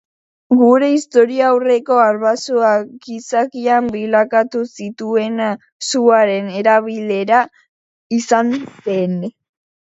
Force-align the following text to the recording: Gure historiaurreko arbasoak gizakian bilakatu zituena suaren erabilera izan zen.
Gure 0.59 0.87
historiaurreko 0.91 1.97
arbasoak 2.03 2.87
gizakian 3.07 3.89
bilakatu 3.97 4.63
zituena 4.85 5.51
suaren 5.89 6.49
erabilera 6.63 7.43
izan 8.19 8.51
zen. 8.89 9.15